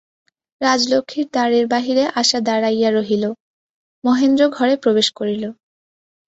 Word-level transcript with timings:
রাজলক্ষ্মীর 0.61 1.27
দ্বারের 1.33 1.65
বাহিরে 1.67 2.03
আশা 2.21 2.39
দাঁড়াইয়া 2.41 2.89
রহিল, 2.91 3.23
মহেন্দ্র 4.03 4.43
ঘরে 4.49 4.73
প্রবেশ 4.83 5.07
করিল। 5.11 5.43